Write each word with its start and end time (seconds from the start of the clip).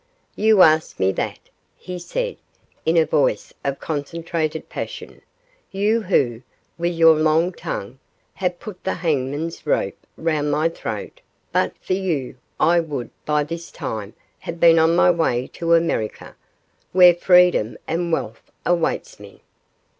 'You 0.35 0.63
ask 0.63 0.99
me 0.99 1.11
that?' 1.11 1.51
he 1.77 1.99
said, 1.99 2.37
in 2.87 2.97
a 2.97 3.05
voice 3.05 3.53
of 3.63 3.77
concentrated 3.79 4.67
passion, 4.67 5.21
'you 5.69 6.01
who, 6.01 6.41
with 6.75 6.95
your 6.95 7.15
long 7.15 7.51
tongue, 7.53 7.99
have 8.33 8.59
put 8.59 8.83
the 8.83 8.95
hangman's 8.95 9.67
rope 9.67 10.07
round 10.17 10.49
my 10.49 10.69
throat; 10.69 11.21
but 11.51 11.75
for 11.79 11.93
you, 11.93 12.37
I 12.59 12.79
would, 12.79 13.11
by 13.27 13.43
this 13.43 13.69
time, 13.69 14.15
have 14.39 14.59
been 14.59 14.79
on 14.79 14.95
my 14.95 15.11
way 15.11 15.45
to 15.53 15.75
America, 15.75 16.35
where 16.93 17.13
freedom 17.13 17.77
and 17.87 18.11
wealth 18.11 18.41
awaits 18.65 19.19
me. 19.19 19.43